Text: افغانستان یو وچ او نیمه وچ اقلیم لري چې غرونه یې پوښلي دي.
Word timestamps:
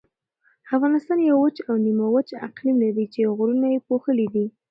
افغانستان 0.75 1.17
یو 1.21 1.37
وچ 1.43 1.57
او 1.67 1.73
نیمه 1.85 2.07
وچ 2.13 2.29
اقلیم 2.47 2.75
لري 2.83 3.05
چې 3.13 3.31
غرونه 3.37 3.67
یې 3.73 3.79
پوښلي 3.87 4.27
دي. 4.33 4.45